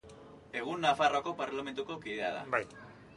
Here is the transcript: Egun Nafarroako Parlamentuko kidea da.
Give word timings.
Egun 0.61 0.81
Nafarroako 0.85 1.33
Parlamentuko 1.41 1.99
kidea 2.07 2.33
da. 2.39 2.63